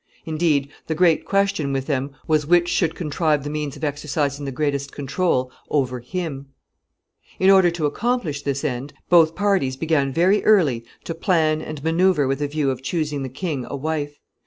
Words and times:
Indeed, 0.25 0.69
the 0.87 0.95
great 0.95 1.25
question 1.25 1.71
with 1.71 1.85
them 1.85 2.09
was 2.27 2.47
which 2.47 2.67
should 2.67 2.95
contrive 2.95 3.43
the 3.43 3.51
means 3.51 3.75
of 3.77 3.83
exercising 3.83 4.45
the 4.45 4.51
greatest 4.51 4.91
control 4.91 5.51
over 5.69 5.99
him. 5.99 6.47
[Sidenote: 7.37 7.37
Plans 7.37 7.37
of 7.37 7.37
the 7.37 7.37
courtiers.] 7.37 7.37
In 7.37 7.53
order 7.53 7.71
to 7.75 7.85
accomplish 7.95 8.41
this 8.41 8.63
end, 8.63 8.93
both 9.09 9.35
parties 9.35 9.77
began 9.77 10.11
very 10.11 10.43
early 10.43 10.83
to 11.03 11.13
plan 11.13 11.61
and 11.61 11.83
manoeuvre 11.83 12.27
with 12.27 12.41
a 12.41 12.47
view 12.47 12.71
of 12.71 12.81
choosing 12.81 13.21
the 13.21 13.29
king 13.29 13.67
a 13.69 13.75
wife. 13.75 14.17